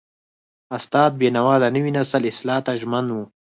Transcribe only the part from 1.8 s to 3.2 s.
نسل اصلاح ته ژمن و.